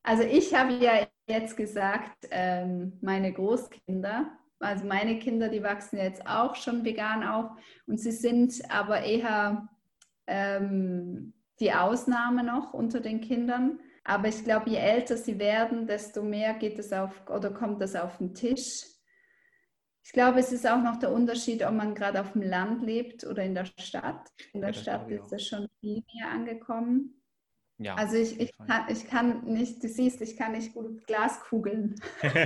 [0.03, 6.27] Also ich habe ja jetzt gesagt, ähm, meine Großkinder, also meine Kinder, die wachsen jetzt
[6.27, 7.51] auch schon vegan auf
[7.87, 9.69] und sie sind aber eher
[10.27, 13.81] ähm, die Ausnahme noch unter den Kindern.
[14.05, 17.97] Aber ich glaube, je älter sie werden, desto mehr geht es auf oder kommt das
[17.97, 18.85] auf den Tisch.
[20.07, 23.27] Ich glaube, es ist auch noch der Unterschied, ob man gerade auf dem Land lebt
[23.27, 24.31] oder in der Stadt.
[24.53, 27.21] In der ja, Stadt ist das schon viel mehr angekommen.
[27.79, 31.97] Ja, also ich, ich, kann, ich kann nicht, du siehst, ich kann nicht gut Glaskugeln.
[32.23, 32.37] ja,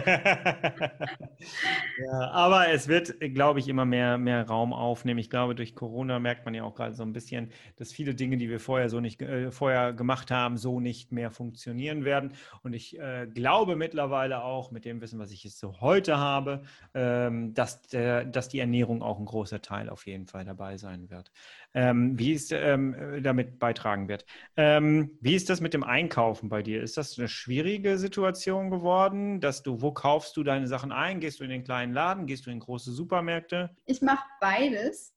[2.33, 5.21] aber es wird, glaube ich, immer mehr, mehr Raum aufnehmen.
[5.21, 8.39] Ich glaube, durch Corona merkt man ja auch gerade so ein bisschen, dass viele Dinge,
[8.39, 12.33] die wir vorher so nicht äh, vorher gemacht haben, so nicht mehr funktionieren werden.
[12.65, 16.63] Und ich äh, glaube mittlerweile auch mit dem Wissen, was ich jetzt so heute habe,
[16.93, 21.09] ähm, dass, der, dass die Ernährung auch ein großer Teil auf jeden Fall dabei sein
[21.09, 21.31] wird
[21.75, 24.25] ähm, wie es ähm, damit beitragen wird.
[24.57, 26.83] Ähm, wie ist das mit dem Einkaufen bei dir?
[26.83, 31.21] Ist das eine schwierige Situation geworden, dass du, wo kaufst du deine Sachen ein?
[31.21, 32.27] Gehst du in den kleinen Laden?
[32.27, 33.71] Gehst du in große Supermärkte?
[33.87, 35.15] Ich mache beides.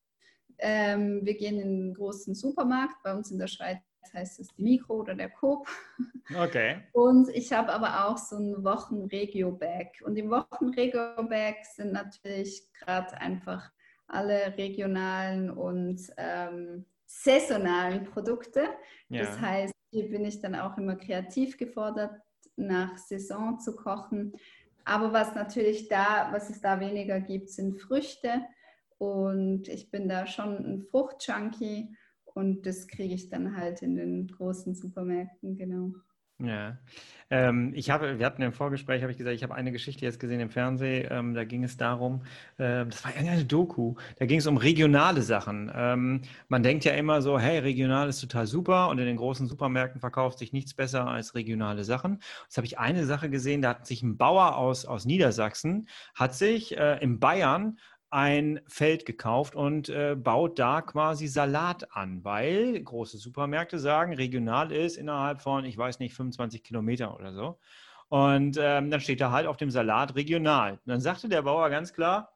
[0.60, 3.02] Ähm, wir gehen in einen großen Supermarkt.
[3.04, 3.80] Bei uns in der Schweiz
[4.13, 5.68] heißt es die Mikro oder der Coop.
[6.39, 6.78] Okay.
[6.94, 10.02] Und ich habe aber auch so ein Wochenregio-Bag.
[10.06, 13.72] Und im Wochenregio-Bag sind natürlich gerade einfach
[14.13, 18.65] alle regionalen und ähm, saisonalen Produkte.
[19.10, 19.21] Ja.
[19.23, 22.12] Das heißt, hier bin ich dann auch immer kreativ gefordert,
[22.56, 24.34] nach Saison zu kochen.
[24.86, 28.43] Aber was natürlich da, was es da weniger gibt, sind Früchte.
[28.97, 31.95] Und ich bin da schon ein Fruchtjunkie
[32.26, 35.93] und das kriege ich dann halt in den großen Supermärkten, genau.
[36.39, 36.78] Ja,
[37.30, 40.19] ähm, ich habe, wir hatten im Vorgespräch, habe ich gesagt, ich habe eine Geschichte jetzt
[40.19, 42.24] gesehen im Fernsehen, ähm, da ging es darum,
[42.58, 45.72] äh, das war eine Doku, da ging es um regionale Sachen.
[45.74, 49.48] Ähm, man denkt ja immer so, hey, regional ist total super und in den großen
[49.48, 52.19] Supermärkten verkauft sich nichts besser als regionale Sachen.
[52.43, 56.36] Jetzt habe ich eine Sache gesehen, da hat sich ein Bauer aus, aus Niedersachsen, hat
[56.36, 57.78] sich äh, in Bayern
[58.13, 64.71] ein Feld gekauft und äh, baut da quasi Salat an, weil große Supermärkte sagen, regional
[64.71, 67.58] ist innerhalb von, ich weiß nicht, 25 Kilometer oder so.
[68.10, 70.73] Und ähm, dann steht da halt auf dem Salat regional.
[70.73, 72.33] Und dann sagte der Bauer ganz klar,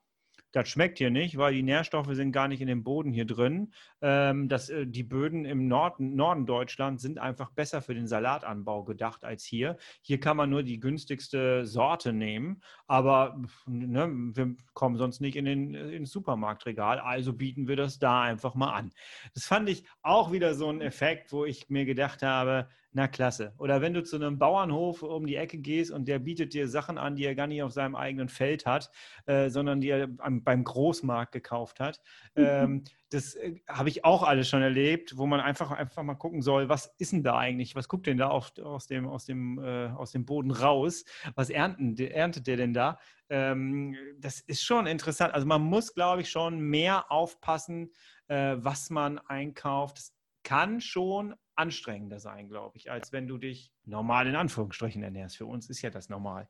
[0.52, 3.74] das schmeckt hier nicht, weil die Nährstoffe sind gar nicht in dem Boden hier drin.
[4.02, 8.84] Ähm, das, äh, die Böden im Norden, Norden Deutschlands sind einfach besser für den Salatanbau
[8.84, 9.78] gedacht als hier.
[10.02, 15.46] Hier kann man nur die günstigste Sorte nehmen, aber ne, wir kommen sonst nicht in
[15.46, 18.92] den ins Supermarktregal, also bieten wir das da einfach mal an.
[19.34, 23.54] Das fand ich auch wieder so ein Effekt, wo ich mir gedacht habe, na klasse.
[23.58, 26.98] Oder wenn du zu einem Bauernhof um die Ecke gehst und der bietet dir Sachen
[26.98, 28.90] an, die er gar nicht auf seinem eigenen Feld hat,
[29.26, 32.02] äh, sondern die er am, beim Großmarkt gekauft hat.
[32.36, 32.46] Mhm.
[32.46, 36.42] Ähm, das äh, habe ich auch alles schon erlebt, wo man einfach, einfach mal gucken
[36.42, 37.76] soll, was ist denn da eigentlich?
[37.76, 41.06] Was guckt denn da auf, aus, dem, aus, dem, äh, aus dem Boden raus?
[41.36, 43.00] Was ernten, erntet der denn da?
[43.30, 45.34] Ähm, das ist schon interessant.
[45.34, 47.92] Also man muss, glaube ich, schon mehr aufpassen,
[48.28, 49.98] äh, was man einkauft.
[49.98, 55.38] Das kann schon anstrengender sein, glaube ich, als wenn du dich normal in Anführungsstrichen ernährst.
[55.38, 56.48] Für uns ist ja das normal.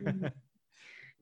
[0.00, 0.30] Mhm.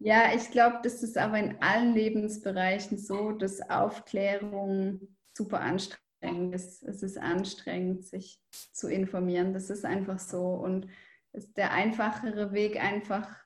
[0.04, 5.00] Ja, ich glaube, das ist aber in allen Lebensbereichen so, dass Aufklärung
[5.32, 6.82] super anstrengend ist.
[6.82, 8.40] Es ist anstrengend, sich
[8.72, 9.54] zu informieren.
[9.54, 10.54] Das ist einfach so.
[10.54, 10.88] Und
[11.56, 13.41] der einfachere Weg einfach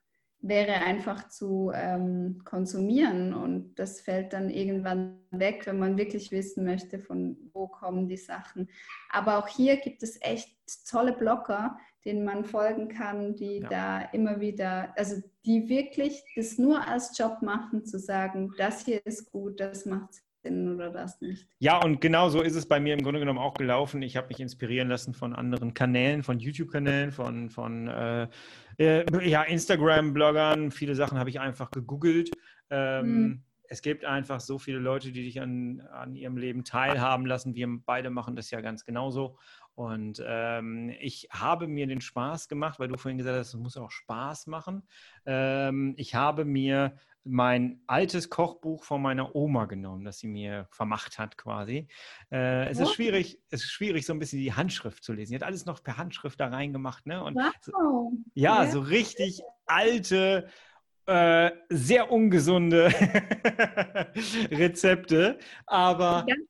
[0.48, 6.64] wäre einfach zu ähm, konsumieren und das fällt dann irgendwann weg, wenn man wirklich wissen
[6.64, 8.68] möchte, von wo kommen die Sachen.
[9.10, 10.56] Aber auch hier gibt es echt
[10.88, 13.68] tolle Blogger, denen man folgen kann, die ja.
[13.68, 19.04] da immer wieder, also die wirklich das nur als Job machen, zu sagen, das hier
[19.04, 20.10] ist gut, das macht
[20.46, 21.48] Sinn oder das nicht.
[21.58, 24.02] Ja, und genau so ist es bei mir im Grunde genommen auch gelaufen.
[24.02, 28.28] Ich habe mich inspirieren lassen von anderen Kanälen, von YouTube-Kanälen, von, von äh,
[28.78, 30.70] äh, ja, Instagram-Bloggern.
[30.70, 32.30] Viele Sachen habe ich einfach gegoogelt.
[32.70, 33.42] Ähm, hm.
[33.68, 37.56] Es gibt einfach so viele Leute, die dich an, an ihrem Leben teilhaben lassen.
[37.56, 39.38] Wir beide machen das ja ganz genauso.
[39.76, 43.76] Und ähm, ich habe mir den Spaß gemacht, weil du vorhin gesagt hast, es muss
[43.76, 44.88] auch Spaß machen.
[45.26, 51.18] Ähm, ich habe mir mein altes Kochbuch von meiner Oma genommen, das sie mir vermacht
[51.18, 51.88] hat quasi.
[52.32, 55.30] Äh, es, ist schwierig, es ist schwierig, so ein bisschen die Handschrift zu lesen.
[55.30, 57.04] Sie hat alles noch per Handschrift da reingemacht.
[57.04, 57.22] Ne?
[57.22, 57.52] Und wow.
[57.60, 60.48] so, ja, ja, so richtig alte,
[61.04, 62.86] äh, sehr ungesunde
[64.50, 65.38] Rezepte.
[65.66, 66.48] Aber ganz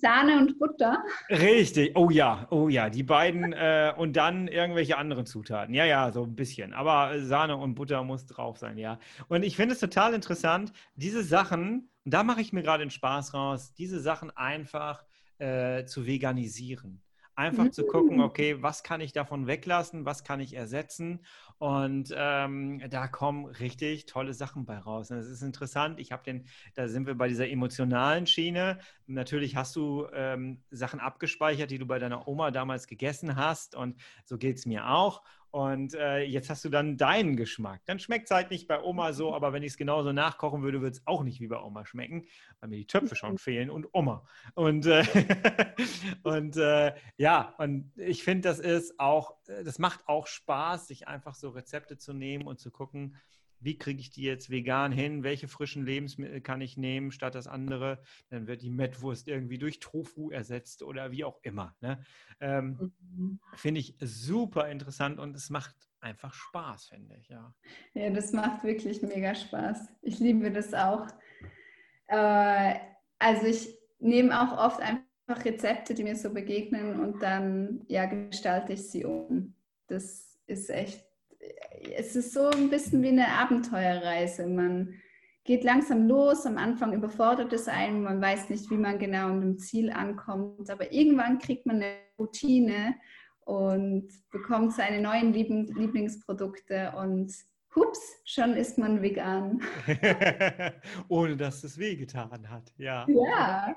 [0.00, 1.02] Sahne und Butter.
[1.30, 5.74] Richtig, oh ja, oh ja, die beiden äh, und dann irgendwelche anderen Zutaten.
[5.74, 6.72] Ja, ja, so ein bisschen.
[6.72, 8.98] Aber Sahne und Butter muss drauf sein, ja.
[9.28, 12.90] Und ich finde es total interessant, diese Sachen, und da mache ich mir gerade den
[12.90, 15.04] Spaß raus, diese Sachen einfach
[15.38, 17.02] äh, zu veganisieren.
[17.36, 17.72] Einfach mhm.
[17.72, 21.20] zu gucken, okay, was kann ich davon weglassen, was kann ich ersetzen
[21.58, 25.10] und ähm, da kommen richtig tolle Sachen bei raus.
[25.10, 25.98] Und das ist interessant.
[25.98, 28.78] Ich habe den, da sind wir bei dieser emotionalen Schiene.
[29.06, 33.74] Natürlich hast du ähm, Sachen abgespeichert, die du bei deiner Oma damals gegessen hast.
[33.74, 35.22] Und so geht es mir auch.
[35.56, 37.80] Und äh, jetzt hast du dann deinen Geschmack.
[37.86, 40.82] Dann schmeckt es halt nicht bei Oma so, aber wenn ich es genauso nachkochen würde,
[40.82, 42.26] würde es auch nicht wie bei Oma schmecken,
[42.60, 44.22] weil mir die Töpfe schon fehlen und Oma.
[44.52, 45.02] Und, äh,
[46.24, 51.08] und äh, ja, und ich finde, das ist auch, äh, das macht auch Spaß, sich
[51.08, 53.16] einfach so Rezepte zu nehmen und zu gucken,
[53.60, 55.22] wie kriege ich die jetzt vegan hin?
[55.22, 58.02] Welche frischen Lebensmittel kann ich nehmen statt das andere?
[58.30, 61.74] Dann wird die Mettwurst irgendwie durch Tofu ersetzt oder wie auch immer.
[61.80, 62.00] Ne?
[62.40, 63.40] Ähm, mhm.
[63.54, 67.28] Finde ich super interessant und es macht einfach Spaß, finde ich.
[67.28, 67.54] Ja.
[67.94, 69.88] ja, das macht wirklich mega Spaß.
[70.02, 71.06] Ich liebe das auch.
[72.08, 72.74] Äh,
[73.18, 78.74] also ich nehme auch oft einfach Rezepte, die mir so begegnen und dann ja, gestalte
[78.74, 79.54] ich sie um.
[79.88, 81.05] Das ist echt
[81.96, 84.46] es ist so ein bisschen wie eine Abenteuerreise.
[84.46, 84.94] Man
[85.44, 89.40] geht langsam los, am Anfang überfordert es einen, man weiß nicht, wie man genau an
[89.40, 92.96] dem Ziel ankommt, aber irgendwann kriegt man eine Routine
[93.40, 97.32] und bekommt seine neuen Lieblingsprodukte und
[97.76, 99.62] hups, schon ist man vegan.
[101.08, 103.06] Ohne dass es wehgetan hat, ja.
[103.08, 103.76] Ja.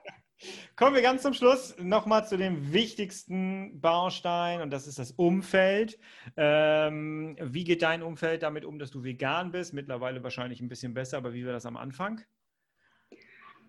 [0.75, 5.99] Kommen wir ganz zum Schluss nochmal zu dem wichtigsten Baustein und das ist das Umfeld.
[6.37, 9.73] Ähm, wie geht dein Umfeld damit um, dass du vegan bist?
[9.73, 12.21] Mittlerweile wahrscheinlich ein bisschen besser, aber wie war das am Anfang?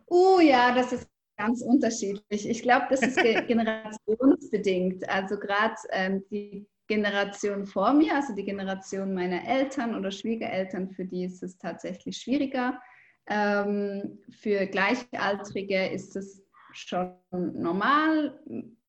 [0.07, 2.49] Oh ja, das ist ganz unterschiedlich.
[2.49, 3.17] Ich glaube, das ist
[3.49, 5.09] generationsbedingt.
[5.09, 11.05] Also gerade ähm, die Generation vor mir, also die Generation meiner Eltern oder Schwiegereltern, für
[11.05, 12.81] die ist es tatsächlich schwieriger.
[13.29, 18.39] Ähm, für Gleichaltrige ist es schon normal.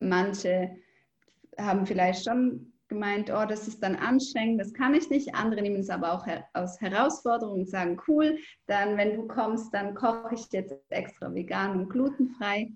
[0.00, 0.76] Manche
[1.58, 5.34] haben vielleicht schon gemeint, oh, das ist dann anstrengend, das kann ich nicht.
[5.34, 9.72] Andere nehmen es aber auch her aus Herausforderung und sagen, cool, dann, wenn du kommst,
[9.72, 12.70] dann koche ich jetzt extra vegan und glutenfrei.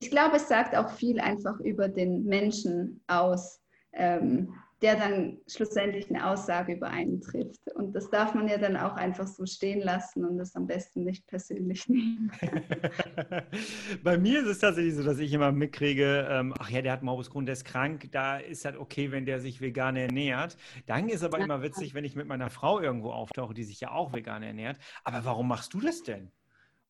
[0.00, 3.62] Ich glaube, es sagt auch viel einfach über den Menschen aus,
[3.92, 7.72] ähm, der dann schlussendlich eine Aussage über einen trifft.
[7.74, 11.04] Und das darf man ja dann auch einfach so stehen lassen und das am besten
[11.04, 12.30] nicht persönlich nehmen.
[14.02, 17.02] Bei mir ist es tatsächlich so, dass ich immer mitkriege, ähm, ach ja, der hat
[17.02, 20.56] Morbus Crohn, der ist krank, da ist halt okay, wenn der sich vegan ernährt.
[20.86, 21.44] Dann ist aber ja.
[21.44, 24.78] immer witzig, wenn ich mit meiner Frau irgendwo auftauche, die sich ja auch vegan ernährt.
[25.04, 26.30] Aber warum machst du das denn?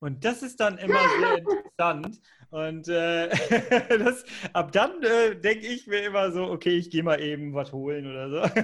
[0.05, 2.21] Und das ist dann immer sehr interessant.
[2.51, 3.31] Und äh,
[3.99, 7.73] das, ab dann äh, denke ich mir immer so, okay, ich gehe mal eben was
[7.73, 8.61] holen oder so.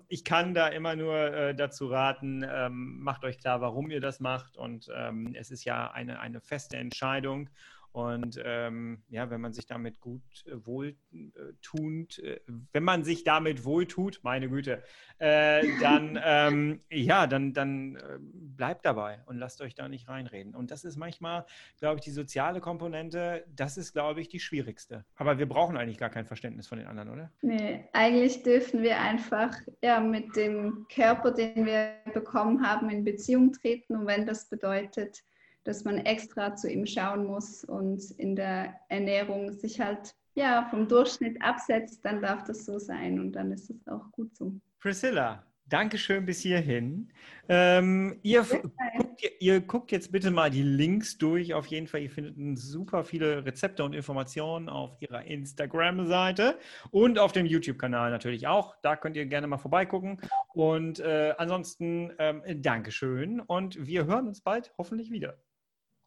[0.08, 4.18] ich kann da immer nur äh, dazu raten, ähm, macht euch klar, warum ihr das
[4.18, 4.56] macht.
[4.56, 7.48] Und ähm, es ist ja eine, eine feste Entscheidung.
[7.92, 12.40] Und ähm, ja, wenn man sich damit gut äh, wohltuend, äh,
[12.72, 14.82] wenn man sich damit wohltut, meine Güte,
[15.18, 20.54] äh, dann ähm, ja, dann, dann äh, bleibt dabei und lasst euch da nicht reinreden.
[20.54, 21.44] Und das ist manchmal,
[21.78, 25.04] glaube ich, die soziale Komponente, das ist, glaube ich, die schwierigste.
[25.16, 27.30] Aber wir brauchen eigentlich gar kein Verständnis von den anderen, oder?
[27.42, 33.52] Nee, eigentlich dürfen wir einfach ja, mit dem Körper, den wir bekommen haben, in Beziehung
[33.52, 33.96] treten.
[33.96, 35.22] Und wenn das bedeutet,
[35.64, 40.88] dass man extra zu ihm schauen muss und in der Ernährung sich halt ja vom
[40.88, 44.54] Durchschnitt absetzt, dann darf das so sein und dann ist es auch gut so.
[44.80, 47.10] Priscilla, Dankeschön bis hierhin.
[47.48, 51.54] Ähm, ihr, guckt, ihr, guckt, jetzt bitte mal die Links durch.
[51.54, 56.58] Auf jeden Fall, ihr findet super viele Rezepte und Informationen auf ihrer Instagram-Seite
[56.90, 58.74] und auf dem YouTube-Kanal natürlich auch.
[58.82, 60.20] Da könnt ihr gerne mal vorbeigucken.
[60.52, 65.38] Und äh, ansonsten ähm, Dankeschön und wir hören uns bald hoffentlich wieder.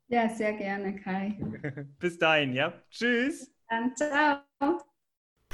[0.07, 1.37] Ja, sehr gerne, Kai.
[1.99, 2.73] Bis dahin, ja.
[2.89, 3.51] Tschüss.
[3.69, 4.85] Dann ciao.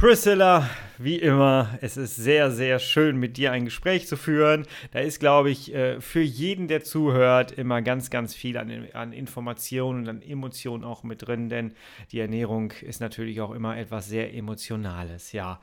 [0.02, 4.66] Priscilla, wie immer, es ist sehr, sehr schön, mit dir ein Gespräch zu führen.
[4.94, 9.14] Da ist, glaube ich, äh, für jeden, der zuhört, immer ganz, ganz viel an, an
[9.14, 11.74] Informationen und an Emotionen auch mit drin, denn
[12.12, 15.60] die Ernährung ist natürlich auch immer etwas sehr Emotionales, ja.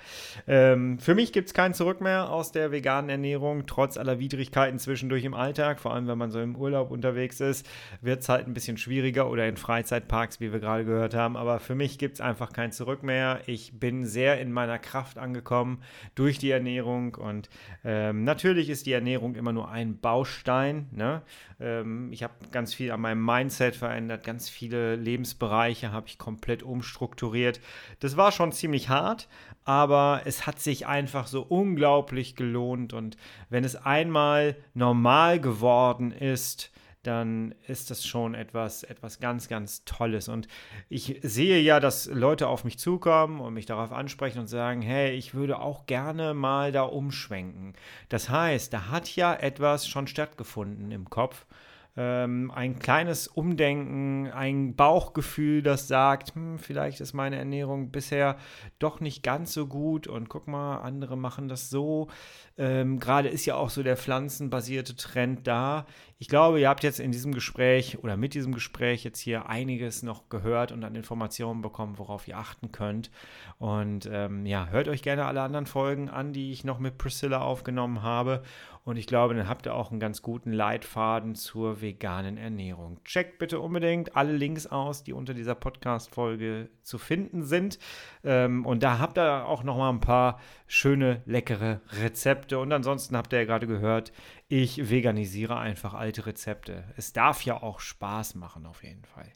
[0.47, 4.79] Ähm, für mich gibt es kein Zurück mehr aus der veganen Ernährung, trotz aller Widrigkeiten
[4.79, 7.69] zwischendurch im Alltag, vor allem wenn man so im Urlaub unterwegs ist,
[8.03, 11.59] wird es halt ein bisschen schwieriger oder in Freizeitparks, wie wir gerade gehört haben, aber
[11.59, 13.41] für mich gibt es einfach kein Zurück mehr.
[13.47, 15.81] Ich bin sehr sehr in meiner Kraft angekommen
[16.17, 17.15] durch die Ernährung.
[17.15, 17.49] Und
[17.85, 20.89] ähm, natürlich ist die Ernährung immer nur ein Baustein.
[20.91, 21.23] Ne?
[21.61, 26.65] Ähm, ich habe ganz viel an meinem Mindset verändert, ganz viele Lebensbereiche habe ich komplett
[26.65, 27.61] umstrukturiert.
[28.01, 29.29] Das war schon ziemlich hart,
[29.65, 32.95] aber es hat sich einfach so unglaublich gelohnt.
[32.95, 33.17] Und
[33.51, 40.29] wenn es einmal normal geworden ist, dann ist das schon etwas, etwas ganz, ganz Tolles.
[40.29, 40.49] Und
[40.89, 45.13] ich sehe ja, dass Leute auf mich zukommen und mich darauf ansprechen und sagen, hey,
[45.13, 47.75] ich würde auch gerne mal da umschwenken.
[48.09, 51.47] Das heißt, da hat ja etwas schon stattgefunden im Kopf
[51.99, 58.37] ähm, ein kleines Umdenken, ein Bauchgefühl, das sagt, hm, vielleicht ist meine Ernährung bisher
[58.79, 62.07] doch nicht ganz so gut und guck mal, andere machen das so.
[62.59, 65.87] Ähm, Gerade ist ja auch so der pflanzenbasierte Trend da.
[66.19, 70.03] Ich glaube, ihr habt jetzt in diesem Gespräch oder mit diesem Gespräch jetzt hier einiges
[70.03, 73.13] noch gehört und an Informationen bekommen, worauf ihr achten könnt.
[73.59, 77.41] Und ähm, ja, hört euch gerne alle anderen Folgen an, die ich noch mit Priscilla
[77.41, 78.43] aufgenommen habe.
[78.85, 82.99] Und ich glaube, dann habt ihr auch einen ganz guten Leitfaden zur veganen Ernährung.
[83.05, 87.79] Checkt bitte unbedingt alle Links aus, die unter dieser Podcast-Folge zu finden sind.
[88.25, 92.61] Ähm, und da habt ihr auch noch mal ein paar schöne, leckere Rezepte.
[92.61, 94.13] Und ansonsten habt ihr ja gerade gehört,
[94.47, 96.85] ich veganisiere einfach alte Rezepte.
[96.97, 99.33] Es darf ja auch Spaß machen, auf jeden Fall.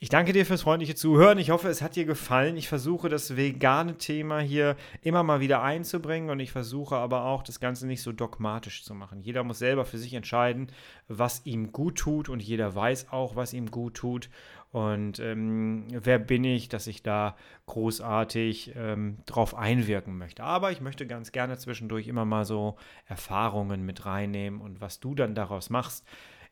[0.00, 1.38] Ich danke dir fürs freundliche Zuhören.
[1.38, 2.56] Ich hoffe, es hat dir gefallen.
[2.56, 7.42] Ich versuche das vegane Thema hier immer mal wieder einzubringen und ich versuche aber auch,
[7.42, 9.20] das Ganze nicht so dogmatisch zu machen.
[9.22, 10.68] Jeder muss selber für sich entscheiden,
[11.08, 14.30] was ihm gut tut und jeder weiß auch, was ihm gut tut.
[14.70, 20.44] Und ähm, wer bin ich, dass ich da großartig ähm, drauf einwirken möchte.
[20.44, 22.76] Aber ich möchte ganz gerne zwischendurch immer mal so
[23.06, 26.04] Erfahrungen mit reinnehmen und was du dann daraus machst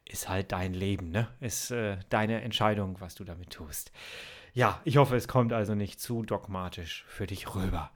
[0.09, 1.29] ist halt dein Leben, ne?
[1.41, 3.93] Ist äh, deine Entscheidung, was du damit tust.
[4.55, 7.91] Ja, ich hoffe, es kommt also nicht zu dogmatisch für dich rüber.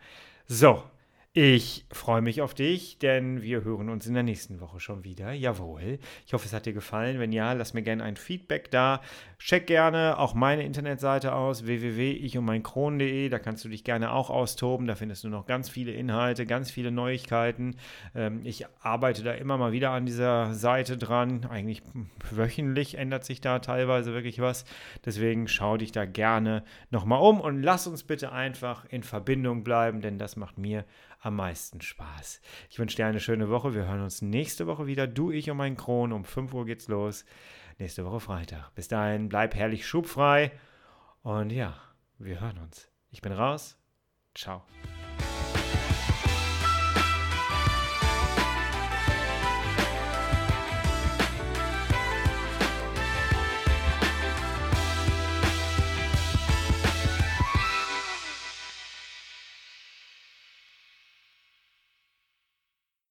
[0.47, 0.83] So,
[1.33, 5.31] ich freue mich auf dich, denn wir hören uns in der nächsten Woche schon wieder.
[5.31, 6.01] Jawohl.
[6.27, 7.21] Ich hoffe, es hat dir gefallen.
[7.21, 9.01] Wenn ja, lass mir gerne ein Feedback da.
[9.39, 13.29] Check gerne auch meine Internetseite aus, www.ichundmeinkron.de.
[13.29, 14.89] Da kannst du dich gerne auch austoben.
[14.89, 17.77] Da findest du noch ganz viele Inhalte, ganz viele Neuigkeiten.
[18.17, 21.47] Ähm, ich arbeite da immer mal wieder an dieser Seite dran.
[21.49, 21.85] Eigentlich
[22.33, 24.65] wöchentlich ändert sich da teilweise wirklich was.
[25.05, 30.01] Deswegen schau dich da gerne nochmal um und lass uns bitte einfach in Verbindung bleiben,
[30.01, 30.85] denn das macht mir
[31.21, 32.41] am meisten Spaß.
[32.71, 33.75] Ich wünsche dir eine schöne Woche.
[33.75, 35.07] Wir hören uns nächste Woche wieder.
[35.07, 36.13] Du, ich und mein Kron.
[36.13, 37.25] Um 5 Uhr geht's los.
[37.79, 38.75] Nächste Woche Freitag.
[38.75, 40.53] Bis dahin, bleib herrlich schubfrei.
[41.23, 41.77] Und ja,
[42.19, 42.91] wir hören uns.
[43.11, 43.79] Ich bin raus.
[44.35, 44.65] Ciao.